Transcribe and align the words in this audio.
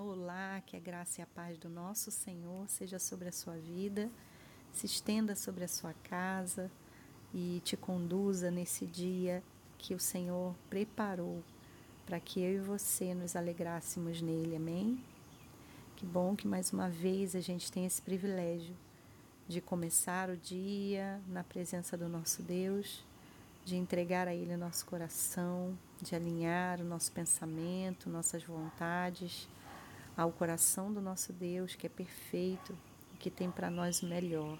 Olá, 0.00 0.62
que 0.64 0.76
a 0.76 0.80
graça 0.80 1.20
e 1.20 1.24
a 1.24 1.26
paz 1.26 1.58
do 1.58 1.68
nosso 1.68 2.12
Senhor 2.12 2.68
seja 2.68 3.00
sobre 3.00 3.28
a 3.28 3.32
sua 3.32 3.54
vida, 3.54 4.08
se 4.72 4.86
estenda 4.86 5.34
sobre 5.34 5.64
a 5.64 5.68
sua 5.68 5.92
casa 6.04 6.70
e 7.34 7.60
te 7.64 7.76
conduza 7.76 8.48
nesse 8.48 8.86
dia 8.86 9.42
que 9.76 9.94
o 9.94 9.98
Senhor 9.98 10.54
preparou 10.70 11.42
para 12.06 12.20
que 12.20 12.40
eu 12.40 12.54
e 12.54 12.60
você 12.60 13.12
nos 13.12 13.34
alegrássemos 13.34 14.22
nele. 14.22 14.54
Amém? 14.54 15.02
Que 15.96 16.06
bom 16.06 16.36
que 16.36 16.46
mais 16.46 16.72
uma 16.72 16.88
vez 16.88 17.34
a 17.34 17.40
gente 17.40 17.72
tem 17.72 17.84
esse 17.84 18.00
privilégio 18.00 18.76
de 19.48 19.60
começar 19.60 20.30
o 20.30 20.36
dia 20.36 21.20
na 21.26 21.42
presença 21.42 21.96
do 21.96 22.08
nosso 22.08 22.40
Deus, 22.40 23.04
de 23.64 23.74
entregar 23.74 24.28
a 24.28 24.34
Ele 24.34 24.54
o 24.54 24.58
nosso 24.58 24.86
coração, 24.86 25.76
de 26.00 26.14
alinhar 26.14 26.80
o 26.80 26.84
nosso 26.84 27.10
pensamento, 27.10 28.08
nossas 28.08 28.44
vontades 28.44 29.48
ao 30.18 30.32
coração 30.32 30.92
do 30.92 31.00
nosso 31.00 31.32
Deus, 31.32 31.76
que 31.76 31.86
é 31.86 31.88
perfeito 31.88 32.76
e 33.14 33.16
que 33.18 33.30
tem 33.30 33.52
para 33.52 33.70
nós 33.70 34.02
o 34.02 34.06
melhor. 34.06 34.58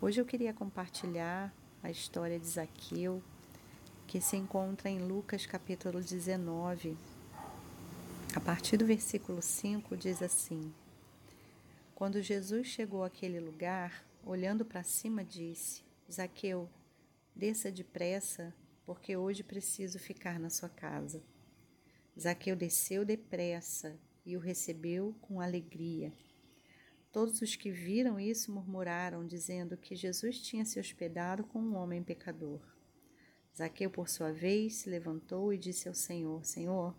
Hoje 0.00 0.20
eu 0.20 0.24
queria 0.24 0.54
compartilhar 0.54 1.52
a 1.82 1.90
história 1.90 2.38
de 2.38 2.46
Zaqueu, 2.46 3.20
que 4.06 4.20
se 4.20 4.36
encontra 4.36 4.88
em 4.88 5.00
Lucas 5.00 5.46
capítulo 5.46 6.00
19. 6.00 6.96
A 8.36 8.40
partir 8.40 8.76
do 8.76 8.86
versículo 8.86 9.42
5 9.42 9.96
diz 9.96 10.22
assim: 10.22 10.72
Quando 11.92 12.22
Jesus 12.22 12.68
chegou 12.68 13.02
àquele 13.02 13.40
lugar, 13.40 14.06
olhando 14.24 14.64
para 14.64 14.84
cima, 14.84 15.24
disse: 15.24 15.82
Zaqueu, 16.08 16.70
desça 17.34 17.72
depressa, 17.72 18.54
porque 18.84 19.16
hoje 19.16 19.42
preciso 19.42 19.98
ficar 19.98 20.38
na 20.38 20.50
sua 20.50 20.68
casa. 20.68 21.20
Zaqueu 22.16 22.54
desceu 22.54 23.04
depressa 23.04 23.98
e 24.26 24.36
o 24.36 24.40
recebeu 24.40 25.14
com 25.22 25.40
alegria. 25.40 26.12
Todos 27.12 27.40
os 27.40 27.56
que 27.56 27.70
viram 27.70 28.20
isso 28.20 28.52
murmuraram, 28.52 29.26
dizendo 29.26 29.76
que 29.76 29.94
Jesus 29.94 30.40
tinha 30.40 30.66
se 30.66 30.78
hospedado 30.78 31.44
com 31.44 31.60
um 31.60 31.76
homem 31.76 32.02
pecador. 32.02 32.60
Zaqueu, 33.56 33.88
por 33.88 34.08
sua 34.08 34.32
vez, 34.32 34.74
se 34.74 34.90
levantou 34.90 35.50
e 35.50 35.56
disse 35.56 35.88
ao 35.88 35.94
Senhor: 35.94 36.44
Senhor, 36.44 36.94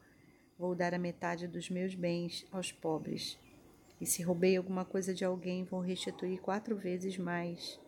vou 0.57 0.73
dar 0.73 0.93
a 0.93 0.97
metade 0.97 1.47
dos 1.47 1.69
meus 1.69 1.93
bens 1.93 2.47
aos 2.51 2.71
pobres. 2.71 3.37
E 4.01 4.05
se 4.07 4.23
roubei 4.23 4.57
alguma 4.57 4.85
coisa 4.85 5.13
de 5.13 5.23
alguém, 5.23 5.63
vou 5.63 5.81
restituir 5.81 6.39
quatro 6.39 6.75
vezes 6.75 7.17
mais. 7.17 7.79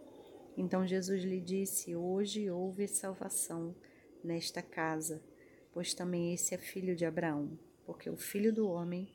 Então 0.56 0.86
Jesus 0.86 1.24
lhe 1.24 1.40
disse: 1.40 1.96
Hoje 1.96 2.52
houve 2.52 2.88
salvação 2.88 3.76
nesta 4.24 4.62
casa, 4.62 5.24
pois 5.72 5.96
também 5.96 6.34
esse 6.34 6.54
é 6.54 6.58
filho 6.58 6.96
de 6.96 7.06
Abraão, 7.06 7.58
porque 7.86 8.10
o 8.10 8.18
filho 8.18 8.54
do 8.54 8.68
homem 8.70 9.08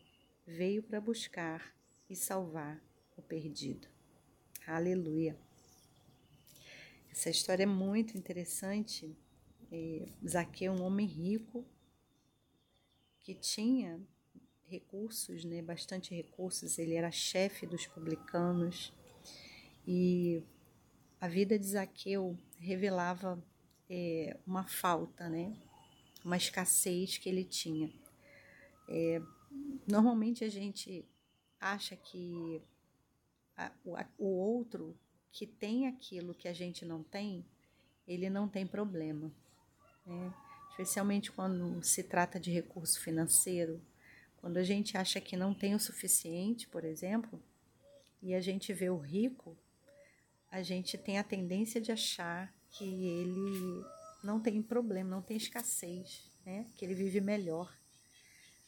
veio 0.46 0.82
para 0.82 1.00
buscar 1.00 1.74
e 2.08 2.14
salvar 2.14 2.82
o 3.16 3.22
perdido. 3.22 3.88
Aleluia. 4.66 5.36
Essa 7.10 7.30
história 7.30 7.62
é 7.62 7.66
muito 7.66 8.16
interessante. 8.16 9.16
É, 9.70 10.06
Zaqueu, 10.26 10.72
um 10.72 10.82
homem 10.82 11.06
rico, 11.06 11.64
que 13.20 13.34
tinha 13.34 14.00
recursos, 14.66 15.44
né, 15.44 15.62
bastante 15.62 16.14
recursos, 16.14 16.78
ele 16.78 16.94
era 16.94 17.10
chefe 17.10 17.66
dos 17.66 17.86
publicanos 17.86 18.92
e 19.86 20.42
a 21.20 21.28
vida 21.28 21.58
de 21.58 21.66
Zaqueu 21.66 22.36
revelava 22.58 23.42
é, 23.88 24.36
uma 24.46 24.64
falta, 24.66 25.28
né, 25.28 25.56
uma 26.24 26.36
escassez 26.36 27.16
que 27.18 27.28
ele 27.28 27.44
tinha. 27.44 27.90
É, 28.88 29.22
Normalmente 29.86 30.44
a 30.44 30.48
gente 30.48 31.05
acha 31.60 31.97
que 31.97 32.62
a, 33.56 33.70
o, 33.84 33.96
a, 33.96 34.06
o 34.19 34.27
outro 34.27 34.96
que 35.33 35.46
tem 35.46 35.86
aquilo 35.86 36.34
que 36.34 36.46
a 36.48 36.52
gente 36.52 36.84
não 36.84 37.02
tem, 37.02 37.45
ele 38.06 38.30
não 38.30 38.48
tem 38.48 38.67
problema. 38.67 39.33
Né? 40.06 40.33
Especialmente 40.70 41.33
quando 41.33 41.83
se 41.83 42.02
trata 42.02 42.39
de 42.39 42.51
recurso 42.51 43.01
financeiro. 43.01 43.80
Quando 44.39 44.58
a 44.58 44.62
gente 44.62 44.96
acha 44.96 45.20
que 45.20 45.36
não 45.36 45.55
tem 45.55 45.74
o 45.74 45.80
suficiente, 45.80 46.68
por 46.68 46.84
exemplo, 46.84 47.42
e 48.23 48.34
a 48.34 48.40
gente 48.40 48.73
vê 48.73 48.90
o 48.90 48.98
rico, 48.98 49.57
a 50.51 50.62
gente 50.62 50.96
tem 50.96 51.18
a 51.18 51.24
tendência 51.24 51.80
de 51.80 51.90
achar 51.90 52.55
que 52.70 52.84
ele 52.84 53.84
não 54.23 54.40
tem 54.40 54.62
problema, 54.62 55.11
não 55.11 55.23
tem 55.23 55.36
escassez, 55.36 56.30
né? 56.45 56.67
que 56.77 56.84
ele 56.84 56.95
vive 56.95 57.20
melhor. 57.20 57.74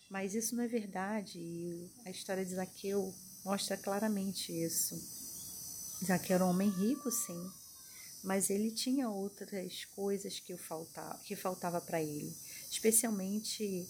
Mas 0.09 0.34
isso 0.34 0.55
não 0.55 0.62
é 0.62 0.69
verdade 0.69 1.39
e 1.39 1.91
a 2.05 2.11
história 2.11 2.44
de 2.44 2.55
Zaqueu 2.55 3.12
mostra 3.44 3.77
claramente 3.77 4.53
isso. 4.53 4.94
Zaqueu 6.05 6.37
era 6.37 6.44
um 6.44 6.50
homem 6.50 6.71
rico, 6.71 7.11
sim, 7.11 7.50
mas 8.22 8.50
ele 8.50 8.71
tinha 8.71 9.09
outras 9.09 9.84
coisas 9.84 10.39
que, 10.39 10.56
faltava, 10.56 11.19
que 11.25 11.34
faltava 11.34 11.81
para 11.81 12.03
ele, 12.03 12.33
especialmente 12.71 13.89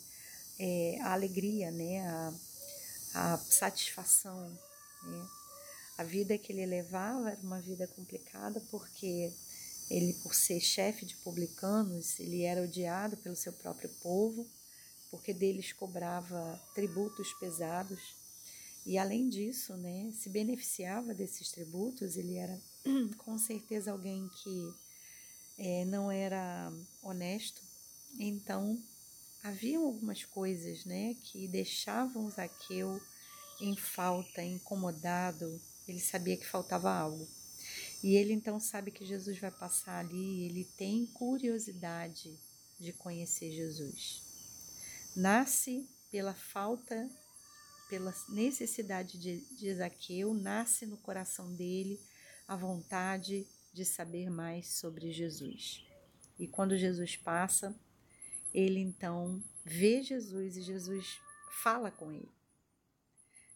é, 0.58 0.98
a 1.02 1.12
alegria, 1.12 1.70
né, 1.70 2.06
a, 2.06 2.34
a 3.14 3.38
satisfação. 3.38 4.48
Né? 5.02 5.28
A 5.98 6.04
vida 6.04 6.38
que 6.38 6.52
ele 6.52 6.64
levava 6.64 7.30
era 7.30 7.40
uma 7.42 7.60
vida 7.60 7.86
complicada 7.86 8.60
porque 8.70 9.32
ele, 9.90 10.14
por 10.22 10.34
ser 10.34 10.60
chefe 10.60 11.04
de 11.04 11.16
publicanos, 11.16 12.18
ele 12.18 12.42
era 12.42 12.62
odiado 12.62 13.16
pelo 13.18 13.36
seu 13.36 13.52
próprio 13.52 13.88
povo 14.02 14.46
porque 15.10 15.32
deles 15.32 15.72
cobrava 15.72 16.60
tributos 16.74 17.32
pesados 17.34 18.16
e 18.86 18.96
além 18.96 19.28
disso, 19.28 19.76
né, 19.76 20.12
se 20.12 20.28
beneficiava 20.28 21.12
desses 21.12 21.50
tributos. 21.50 22.16
Ele 22.16 22.36
era 22.36 22.56
com 23.18 23.36
certeza 23.36 23.90
alguém 23.90 24.28
que 24.28 24.74
é, 25.58 25.84
não 25.86 26.08
era 26.08 26.72
honesto. 27.02 27.60
Então 28.16 28.80
haviam 29.42 29.84
algumas 29.84 30.24
coisas, 30.24 30.84
né, 30.84 31.16
que 31.24 31.48
deixavam 31.48 32.30
Zaqueu 32.30 33.00
em 33.60 33.76
falta, 33.76 34.40
incomodado. 34.40 35.60
Ele 35.88 36.00
sabia 36.00 36.36
que 36.36 36.46
faltava 36.46 36.88
algo. 36.92 37.26
E 38.04 38.14
ele 38.14 38.32
então 38.32 38.60
sabe 38.60 38.92
que 38.92 39.04
Jesus 39.04 39.36
vai 39.40 39.50
passar 39.50 39.98
ali, 39.98 40.44
ele 40.44 40.64
tem 40.76 41.06
curiosidade 41.06 42.38
de 42.78 42.92
conhecer 42.92 43.50
Jesus 43.50 44.22
nasce 45.16 45.88
pela 46.10 46.34
falta, 46.34 47.10
pela 47.88 48.14
necessidade 48.28 49.18
de, 49.18 49.40
de 49.56 49.74
Zaqueu, 49.74 50.34
nasce 50.34 50.84
no 50.84 50.98
coração 50.98 51.54
dele 51.54 51.98
a 52.46 52.54
vontade 52.54 53.46
de 53.72 53.84
saber 53.84 54.30
mais 54.30 54.68
sobre 54.68 55.10
Jesus. 55.10 55.84
E 56.38 56.46
quando 56.46 56.76
Jesus 56.76 57.16
passa, 57.16 57.74
ele 58.52 58.78
então 58.78 59.42
vê 59.64 60.02
Jesus 60.02 60.56
e 60.56 60.62
Jesus 60.62 61.18
fala 61.62 61.90
com 61.90 62.12
ele. 62.12 62.30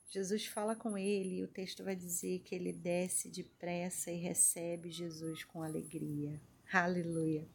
Jesus 0.09 0.44
fala 0.47 0.75
com 0.75 0.99
ele 0.99 1.37
e 1.37 1.44
o 1.44 1.49
texto 1.49 1.84
vai 1.84 1.94
dizer 1.94 2.41
que 2.41 2.54
ele 2.54 2.72
desce 2.72 3.28
depressa 3.28 4.10
e 4.10 4.16
recebe 4.16 4.91
Jesus 4.91 5.44
com 5.44 5.62
alegria. 5.62 6.41
Aleluia. 6.72 7.47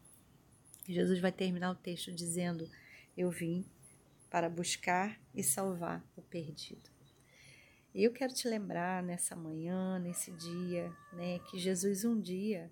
Jesus 0.88 1.20
vai 1.20 1.32
terminar 1.32 1.72
o 1.72 1.76
texto 1.76 2.14
dizendo: 2.14 2.70
Eu 3.18 3.30
vim 3.30 3.66
para 4.36 4.50
buscar 4.50 5.18
e 5.34 5.42
salvar 5.42 6.06
o 6.14 6.22
perdido. 6.22 6.90
Eu 7.94 8.12
quero 8.12 8.34
te 8.34 8.50
lembrar 8.50 9.02
nessa 9.02 9.34
manhã, 9.34 9.98
nesse 9.98 10.30
dia, 10.34 10.94
né, 11.14 11.40
que 11.50 11.58
Jesus 11.58 12.04
um 12.04 12.20
dia 12.20 12.70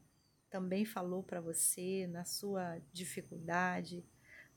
também 0.49 0.83
falou 0.83 1.23
para 1.23 1.39
você 1.39 2.05
na 2.07 2.25
sua 2.25 2.81
dificuldade, 2.91 4.03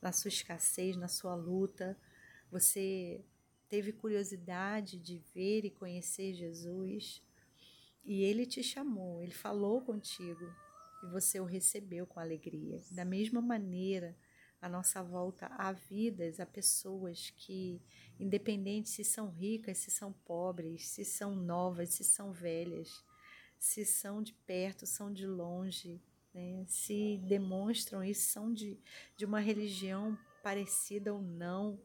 na 0.02 0.10
sua 0.10 0.30
escassez, 0.30 0.96
na 0.96 1.06
sua 1.06 1.36
luta. 1.36 1.96
Você 2.50 3.24
teve 3.68 3.92
curiosidade 3.92 4.98
de 4.98 5.22
ver 5.32 5.64
e 5.64 5.70
conhecer 5.70 6.34
Jesus 6.34 7.22
e 8.04 8.24
ele 8.24 8.44
te 8.44 8.64
chamou, 8.64 9.22
ele 9.22 9.30
falou 9.30 9.80
contigo 9.80 10.52
e 11.04 11.06
você 11.12 11.38
o 11.38 11.44
recebeu 11.44 12.04
com 12.04 12.18
alegria. 12.18 12.82
Da 12.90 13.04
mesma 13.04 13.40
maneira, 13.40 14.16
a 14.60 14.68
nossa 14.68 15.02
volta 15.02 15.46
a 15.58 15.72
vidas, 15.72 16.40
a 16.40 16.46
pessoas 16.46 17.30
que, 17.36 17.80
independente 18.18 18.88
se 18.88 19.04
são 19.04 19.28
ricas, 19.28 19.78
se 19.78 19.90
são 19.90 20.12
pobres, 20.12 20.88
se 20.88 21.04
são 21.04 21.34
novas, 21.34 21.90
se 21.90 22.04
são 22.04 22.32
velhas, 22.32 23.04
se 23.58 23.84
são 23.84 24.22
de 24.22 24.32
perto, 24.32 24.86
são 24.86 25.12
de 25.12 25.26
longe, 25.26 26.00
né? 26.32 26.64
se 26.66 27.18
demonstram 27.26 28.02
isso, 28.02 28.30
são 28.30 28.52
de, 28.52 28.78
de 29.16 29.24
uma 29.24 29.40
religião 29.40 30.18
parecida 30.42 31.12
ou 31.12 31.20
não, 31.20 31.78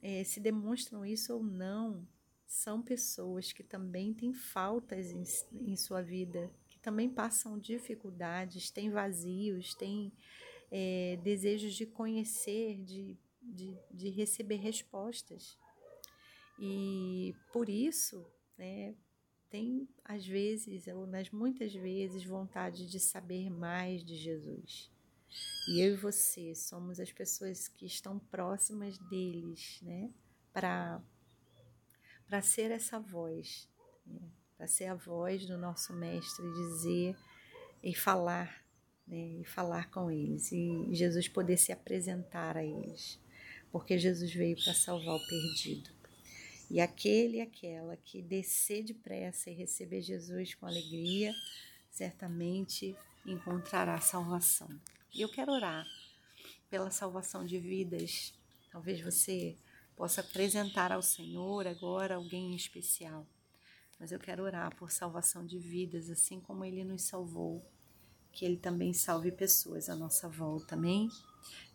é, 0.00 0.24
se 0.24 0.40
demonstram 0.40 1.06
isso 1.06 1.34
ou 1.34 1.42
não, 1.42 2.06
são 2.46 2.82
pessoas 2.82 3.52
que 3.52 3.62
também 3.62 4.12
têm 4.12 4.34
faltas 4.34 5.10
em, 5.10 5.22
em 5.70 5.76
sua 5.76 6.02
vida, 6.02 6.50
que 6.68 6.78
também 6.78 7.08
passam 7.08 7.58
dificuldades, 7.58 8.70
têm 8.70 8.90
vazios, 8.90 9.74
têm 9.74 10.12
é, 10.72 11.18
desejos 11.22 11.74
de 11.74 11.84
conhecer, 11.84 12.82
de, 12.82 13.18
de, 13.42 13.76
de 13.90 14.08
receber 14.08 14.56
respostas. 14.56 15.58
E 16.58 17.34
por 17.52 17.68
isso, 17.68 18.26
né, 18.56 18.94
tem 19.50 19.86
às 20.02 20.26
vezes, 20.26 20.86
ou 20.86 21.06
nas 21.06 21.30
muitas 21.30 21.74
vezes, 21.74 22.24
vontade 22.24 22.88
de 22.88 22.98
saber 22.98 23.50
mais 23.50 24.02
de 24.02 24.16
Jesus. 24.16 24.90
E 25.68 25.80
eu 25.80 25.92
e 25.94 25.96
você 25.96 26.54
somos 26.54 26.98
as 26.98 27.12
pessoas 27.12 27.68
que 27.68 27.84
estão 27.84 28.18
próximas 28.18 28.96
deles, 29.10 29.78
né? 29.82 30.10
Para 30.52 31.02
para 32.26 32.40
ser 32.40 32.70
essa 32.70 32.98
voz, 32.98 33.68
né? 34.06 34.32
para 34.56 34.66
ser 34.66 34.86
a 34.86 34.94
voz 34.94 35.44
do 35.44 35.58
nosso 35.58 35.92
mestre, 35.92 36.50
dizer 36.54 37.14
e 37.82 37.94
falar, 37.94 38.61
né? 39.12 39.40
E 39.40 39.44
falar 39.44 39.90
com 39.90 40.10
eles 40.10 40.50
e 40.50 40.88
Jesus 40.94 41.28
poder 41.28 41.58
se 41.58 41.70
apresentar 41.70 42.56
a 42.56 42.64
eles, 42.64 43.20
porque 43.70 43.98
Jesus 43.98 44.32
veio 44.32 44.56
para 44.56 44.72
salvar 44.72 45.16
o 45.16 45.26
perdido. 45.26 45.90
E 46.70 46.80
aquele 46.80 47.36
e 47.36 47.40
aquela 47.42 47.94
que 47.98 48.22
descer 48.22 48.82
depressa 48.82 49.50
e 49.50 49.54
receber 49.54 50.00
Jesus 50.00 50.54
com 50.54 50.64
alegria, 50.64 51.34
certamente 51.90 52.96
encontrará 53.26 54.00
salvação. 54.00 54.70
E 55.14 55.20
eu 55.20 55.28
quero 55.28 55.52
orar 55.52 55.86
pela 56.70 56.90
salvação 56.90 57.44
de 57.44 57.58
vidas. 57.58 58.32
Talvez 58.70 59.02
você 59.02 59.54
possa 59.94 60.22
apresentar 60.22 60.90
ao 60.90 61.02
Senhor 61.02 61.66
agora 61.66 62.14
alguém 62.14 62.52
em 62.52 62.56
especial. 62.56 63.26
Mas 64.00 64.10
eu 64.10 64.18
quero 64.18 64.42
orar 64.42 64.74
por 64.74 64.90
salvação 64.90 65.44
de 65.44 65.58
vidas, 65.58 66.08
assim 66.08 66.40
como 66.40 66.64
Ele 66.64 66.82
nos 66.82 67.02
salvou. 67.02 67.62
Que 68.32 68.44
Ele 68.44 68.56
também 68.56 68.92
salve 68.92 69.30
pessoas 69.30 69.88
à 69.88 69.94
nossa 69.94 70.28
volta. 70.28 70.74
Amém? 70.74 71.08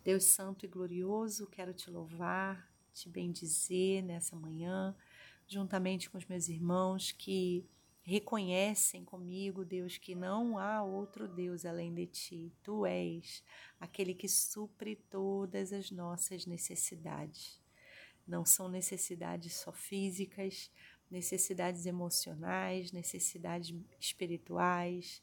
Deus 0.04 0.24
Santo 0.24 0.66
e 0.66 0.68
Glorioso, 0.68 1.48
quero 1.48 1.74
te 1.74 1.90
louvar, 1.90 2.70
te 2.94 3.10
bendizer 3.10 4.04
nessa 4.04 4.36
manhã, 4.36 4.96
juntamente 5.48 6.10
com 6.10 6.18
os 6.18 6.26
meus 6.26 6.50
irmãos 6.50 7.12
que 7.12 7.66
reconhecem 8.08 9.04
comigo, 9.04 9.66
Deus, 9.66 9.98
que 9.98 10.16
não 10.16 10.58
há 10.58 10.82
outro 10.82 11.28
Deus 11.28 11.66
além 11.66 11.94
de 11.94 12.06
ti. 12.06 12.54
Tu 12.64 12.86
és 12.86 13.44
aquele 13.82 14.14
que 14.14 14.30
supre 14.30 14.96
todas 14.96 15.74
as 15.74 15.92
nossas 15.92 16.46
necessidades. 16.46 17.62
Não 18.26 18.46
são 18.46 18.70
necessidades 18.70 19.56
só 19.56 19.74
físicas, 19.74 20.72
necessidades 21.12 21.86
emocionais, 21.86 22.94
necessidades 22.94 23.76
espirituais, 24.00 25.22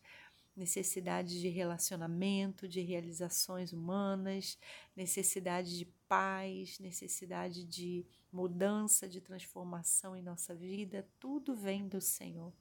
necessidades 0.57 1.35
de 1.41 1.49
relacionamento, 1.49 2.69
de 2.69 2.81
realizações 2.81 3.73
humanas, 3.73 4.59
necessidade 4.95 5.77
de 5.77 5.85
paz, 6.09 6.79
necessidade 6.79 7.65
de 7.65 8.07
mudança, 8.31 9.09
de 9.09 9.21
transformação 9.21 10.17
em 10.17 10.23
nossa 10.23 10.55
vida, 10.55 11.09
tudo 11.19 11.55
vem 11.55 11.89
do 11.89 12.01
Senhor. 12.01 12.53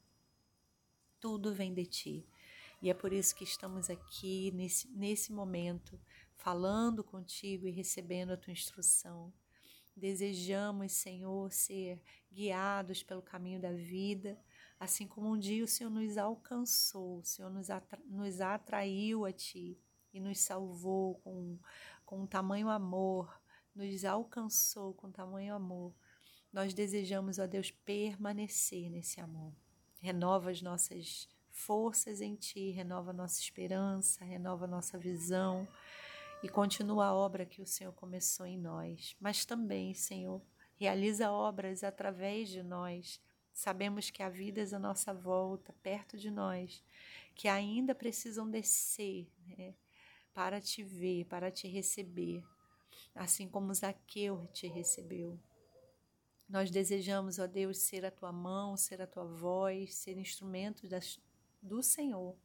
Tudo 1.20 1.54
vem 1.54 1.74
de 1.74 1.86
ti. 1.86 2.28
E 2.82 2.90
é 2.90 2.94
por 2.94 3.14
isso 3.14 3.36
que 3.36 3.44
estamos 3.44 3.90
aqui 3.90 4.52
nesse, 4.52 4.90
nesse 4.90 5.32
momento, 5.32 6.00
falando 6.36 7.04
contigo 7.04 7.68
e 7.68 7.72
recebendo 7.72 8.32
a 8.32 8.38
tua 8.38 8.52
instrução. 8.52 9.32
Desejamos, 9.96 10.92
Senhor, 10.92 11.52
ser 11.52 12.02
guiados 12.32 13.04
pelo 13.04 13.22
caminho 13.22 13.62
da 13.62 13.72
vida 13.72 14.38
Assim 14.84 15.08
como 15.08 15.30
um 15.30 15.40
dia 15.40 15.64
o 15.64 15.68
Senhor 15.68 15.90
nos 15.90 16.18
alcançou, 16.18 17.20
o 17.20 17.24
Senhor 17.24 17.50
nos, 17.50 17.70
atra 17.70 17.98
nos 18.06 18.42
atraiu 18.42 19.24
a 19.24 19.32
Ti 19.32 19.80
e 20.14 20.20
nos 20.20 20.40
salvou 20.40 21.16
com, 21.24 21.58
com 22.06 22.24
um 22.24 22.28
tamanho 22.28 22.68
amor, 22.68 23.42
nos 23.74 24.04
alcançou 24.04 24.94
com 24.94 25.10
tamanho 25.10 25.56
amor. 25.56 25.96
Nós 26.52 26.74
desejamos, 26.74 27.40
ó 27.40 27.48
Deus, 27.48 27.72
permanecer 27.72 28.90
nesse 28.90 29.22
amor. 29.22 29.54
Renova 30.02 30.52
as 30.52 30.62
nossas 30.62 31.30
forças 31.50 32.20
em 32.20 32.36
Ti, 32.36 32.72
renova 32.72 33.14
nossa 33.14 33.40
esperança, 33.40 34.26
renova 34.26 34.68
nossa 34.68 34.98
visão 34.98 35.66
e 36.44 36.50
continua 36.50 37.06
a 37.06 37.16
obra 37.16 37.46
que 37.46 37.62
o 37.62 37.66
Senhor 37.66 37.94
começou 37.94 38.46
em 38.46 38.58
nós. 38.58 39.16
Mas 39.18 39.46
também, 39.46 39.94
Senhor, 39.94 40.42
realiza 40.76 41.32
obras 41.32 41.86
através 41.86 42.50
de 42.50 42.62
nós 42.62 43.22
Sabemos 43.54 44.10
que 44.10 44.24
há 44.24 44.30
vidas 44.30 44.74
à 44.74 44.80
nossa 44.80 45.14
volta, 45.14 45.74
perto 45.84 46.18
de 46.18 46.32
nós, 46.32 46.84
que 47.36 47.48
ainda 47.48 47.94
precisam 47.94 48.50
descer 48.50 49.28
né, 49.46 49.74
para 50.34 50.60
te 50.60 50.84
ver, 50.84 51.26
para 51.26 51.52
te 51.52 51.68
receber, 51.68 52.44
assim 53.14 53.48
como 53.48 53.74
Zaqueu 53.74 54.48
te 54.54 54.68
recebeu. 54.68 55.40
Nós 56.50 56.70
desejamos, 56.72 57.40
ó 57.40 57.48
Deus, 57.48 57.78
ser 57.78 58.06
a 58.06 58.12
tua 58.12 58.32
mão, 58.32 58.76
ser 58.76 59.02
a 59.02 59.08
tua 59.08 59.26
voz, 59.26 59.94
ser 59.96 60.18
instrumento 60.18 60.88
das, 60.88 61.20
do 61.62 61.82
Senhor 61.82 62.36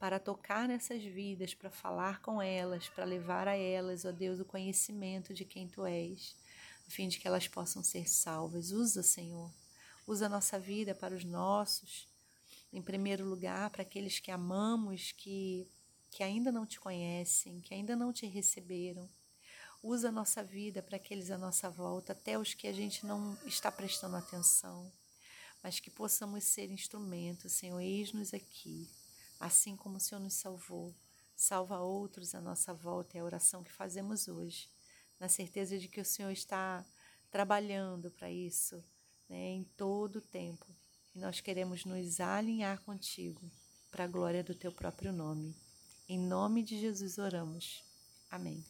para 0.00 0.18
tocar 0.18 0.66
nessas 0.66 1.04
vidas, 1.04 1.52
para 1.52 1.70
falar 1.70 2.22
com 2.22 2.40
elas, 2.40 2.88
para 2.88 3.04
levar 3.04 3.46
a 3.46 3.54
elas, 3.54 4.06
ó 4.06 4.10
Deus, 4.10 4.40
o 4.40 4.46
conhecimento 4.46 5.34
de 5.34 5.44
quem 5.44 5.68
tu 5.68 5.84
és, 5.84 6.34
a 6.88 6.90
fim 6.90 7.06
de 7.06 7.18
que 7.18 7.28
elas 7.28 7.46
possam 7.46 7.82
ser 7.82 8.08
salvas. 8.08 8.72
Usa, 8.72 9.02
Senhor, 9.02 9.52
Usa 10.10 10.26
a 10.26 10.28
nossa 10.28 10.58
vida 10.58 10.92
para 10.92 11.14
os 11.14 11.22
nossos, 11.22 12.08
em 12.72 12.82
primeiro 12.82 13.24
lugar, 13.24 13.70
para 13.70 13.82
aqueles 13.82 14.18
que 14.18 14.32
amamos, 14.32 15.12
que, 15.12 15.70
que 16.10 16.24
ainda 16.24 16.50
não 16.50 16.66
te 16.66 16.80
conhecem, 16.80 17.60
que 17.60 17.72
ainda 17.72 17.94
não 17.94 18.12
te 18.12 18.26
receberam. 18.26 19.08
Usa 19.80 20.08
a 20.08 20.10
nossa 20.10 20.42
vida 20.42 20.82
para 20.82 20.96
aqueles 20.96 21.30
à 21.30 21.38
nossa 21.38 21.70
volta, 21.70 22.10
até 22.10 22.36
os 22.36 22.54
que 22.54 22.66
a 22.66 22.72
gente 22.72 23.06
não 23.06 23.38
está 23.46 23.70
prestando 23.70 24.16
atenção, 24.16 24.90
mas 25.62 25.78
que 25.78 25.90
possamos 25.90 26.42
ser 26.42 26.72
instrumentos, 26.72 27.52
Senhor, 27.52 27.78
eis-nos 27.78 28.34
aqui, 28.34 28.90
assim 29.38 29.76
como 29.76 29.98
o 29.98 30.00
Senhor 30.00 30.20
nos 30.20 30.34
salvou. 30.34 30.92
Salva 31.36 31.78
outros 31.78 32.34
à 32.34 32.40
nossa 32.40 32.74
volta, 32.74 33.16
é 33.16 33.20
a 33.20 33.24
oração 33.24 33.62
que 33.62 33.70
fazemos 33.70 34.26
hoje, 34.26 34.68
na 35.20 35.28
certeza 35.28 35.78
de 35.78 35.86
que 35.86 36.00
o 36.00 36.04
Senhor 36.04 36.32
está 36.32 36.84
trabalhando 37.30 38.10
para 38.10 38.28
isso 38.28 38.82
né, 39.30 39.52
em 39.52 39.64
todo 39.76 40.16
o 40.16 40.20
tempo. 40.20 40.66
E 41.14 41.18
nós 41.18 41.40
queremos 41.40 41.84
nos 41.84 42.20
alinhar 42.20 42.80
contigo 42.80 43.40
para 43.90 44.04
a 44.04 44.08
glória 44.08 44.42
do 44.42 44.54
teu 44.54 44.72
próprio 44.72 45.12
nome. 45.12 45.54
Em 46.08 46.18
nome 46.18 46.62
de 46.62 46.78
Jesus 46.78 47.16
oramos. 47.18 47.84
Amém. 48.28 48.64